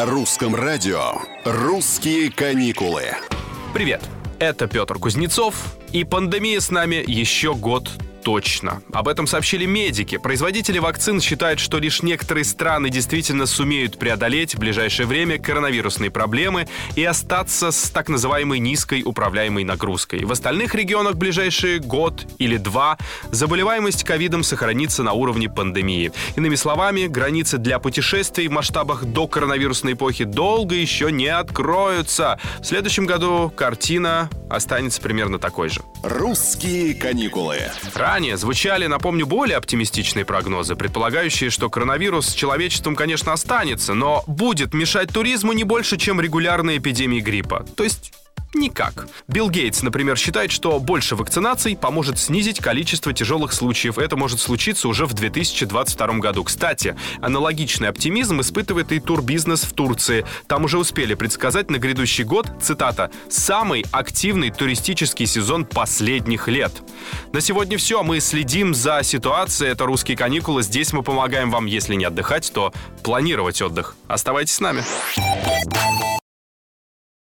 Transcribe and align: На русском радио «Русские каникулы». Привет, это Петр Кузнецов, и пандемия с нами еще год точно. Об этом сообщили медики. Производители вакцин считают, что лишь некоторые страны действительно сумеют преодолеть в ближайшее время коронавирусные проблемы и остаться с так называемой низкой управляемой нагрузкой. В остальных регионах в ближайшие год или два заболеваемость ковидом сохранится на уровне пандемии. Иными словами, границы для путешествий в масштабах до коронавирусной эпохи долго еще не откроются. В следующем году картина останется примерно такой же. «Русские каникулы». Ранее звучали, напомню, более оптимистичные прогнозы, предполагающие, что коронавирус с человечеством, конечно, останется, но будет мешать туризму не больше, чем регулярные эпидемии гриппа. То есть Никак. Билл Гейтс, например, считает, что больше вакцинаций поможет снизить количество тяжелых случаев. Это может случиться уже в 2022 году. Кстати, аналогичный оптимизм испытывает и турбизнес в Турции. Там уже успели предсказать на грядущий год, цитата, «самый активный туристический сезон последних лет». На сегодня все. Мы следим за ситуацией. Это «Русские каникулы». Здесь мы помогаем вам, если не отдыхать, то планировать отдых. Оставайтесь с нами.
На 0.00 0.06
русском 0.06 0.54
радио 0.54 1.12
«Русские 1.44 2.32
каникулы». 2.32 3.02
Привет, 3.74 4.00
это 4.38 4.66
Петр 4.66 4.98
Кузнецов, 4.98 5.76
и 5.92 6.04
пандемия 6.04 6.60
с 6.60 6.70
нами 6.70 7.04
еще 7.06 7.54
год 7.54 7.90
точно. 8.22 8.82
Об 8.92 9.08
этом 9.08 9.26
сообщили 9.26 9.66
медики. 9.66 10.18
Производители 10.18 10.78
вакцин 10.78 11.20
считают, 11.20 11.60
что 11.60 11.78
лишь 11.78 12.02
некоторые 12.02 12.44
страны 12.44 12.90
действительно 12.90 13.46
сумеют 13.46 13.98
преодолеть 13.98 14.54
в 14.54 14.58
ближайшее 14.58 15.06
время 15.06 15.38
коронавирусные 15.38 16.10
проблемы 16.10 16.68
и 16.96 17.04
остаться 17.04 17.70
с 17.70 17.90
так 17.90 18.08
называемой 18.08 18.58
низкой 18.58 19.02
управляемой 19.04 19.64
нагрузкой. 19.64 20.24
В 20.24 20.32
остальных 20.32 20.74
регионах 20.74 21.14
в 21.14 21.18
ближайшие 21.18 21.78
год 21.78 22.26
или 22.38 22.56
два 22.56 22.98
заболеваемость 23.30 24.04
ковидом 24.04 24.42
сохранится 24.42 25.02
на 25.02 25.12
уровне 25.12 25.48
пандемии. 25.48 26.12
Иными 26.36 26.54
словами, 26.54 27.06
границы 27.06 27.58
для 27.58 27.78
путешествий 27.78 28.48
в 28.48 28.52
масштабах 28.52 29.04
до 29.04 29.26
коронавирусной 29.26 29.94
эпохи 29.94 30.24
долго 30.24 30.74
еще 30.74 31.10
не 31.10 31.28
откроются. 31.28 32.38
В 32.60 32.64
следующем 32.64 33.06
году 33.06 33.52
картина 33.54 34.30
останется 34.48 35.00
примерно 35.00 35.38
такой 35.38 35.68
же. 35.68 35.80
«Русские 36.02 36.94
каникулы». 36.94 37.58
Ранее 37.94 38.36
звучали, 38.36 38.86
напомню, 38.86 39.26
более 39.26 39.56
оптимистичные 39.56 40.24
прогнозы, 40.24 40.74
предполагающие, 40.76 41.50
что 41.50 41.68
коронавирус 41.68 42.28
с 42.28 42.34
человечеством, 42.34 42.96
конечно, 42.96 43.32
останется, 43.32 43.94
но 43.94 44.24
будет 44.26 44.74
мешать 44.74 45.12
туризму 45.12 45.52
не 45.52 45.64
больше, 45.64 45.96
чем 45.96 46.20
регулярные 46.20 46.78
эпидемии 46.78 47.20
гриппа. 47.20 47.66
То 47.76 47.84
есть 47.84 48.12
Никак. 48.54 49.06
Билл 49.28 49.48
Гейтс, 49.48 49.82
например, 49.82 50.16
считает, 50.16 50.50
что 50.50 50.80
больше 50.80 51.14
вакцинаций 51.14 51.76
поможет 51.76 52.18
снизить 52.18 52.58
количество 52.58 53.12
тяжелых 53.12 53.52
случаев. 53.52 53.96
Это 53.96 54.16
может 54.16 54.40
случиться 54.40 54.88
уже 54.88 55.06
в 55.06 55.14
2022 55.14 56.06
году. 56.14 56.42
Кстати, 56.42 56.96
аналогичный 57.20 57.88
оптимизм 57.88 58.40
испытывает 58.40 58.90
и 58.90 58.98
турбизнес 58.98 59.62
в 59.62 59.72
Турции. 59.72 60.26
Там 60.48 60.64
уже 60.64 60.78
успели 60.78 61.14
предсказать 61.14 61.70
на 61.70 61.78
грядущий 61.78 62.24
год, 62.24 62.48
цитата, 62.60 63.10
«самый 63.28 63.86
активный 63.92 64.50
туристический 64.50 65.26
сезон 65.26 65.64
последних 65.64 66.48
лет». 66.48 66.72
На 67.32 67.40
сегодня 67.40 67.78
все. 67.78 68.02
Мы 68.02 68.18
следим 68.18 68.74
за 68.74 69.02
ситуацией. 69.04 69.70
Это 69.70 69.86
«Русские 69.86 70.16
каникулы». 70.16 70.64
Здесь 70.64 70.92
мы 70.92 71.04
помогаем 71.04 71.50
вам, 71.50 71.66
если 71.66 71.94
не 71.94 72.04
отдыхать, 72.04 72.50
то 72.52 72.72
планировать 73.04 73.62
отдых. 73.62 73.94
Оставайтесь 74.08 74.54
с 74.54 74.60
нами. 74.60 74.82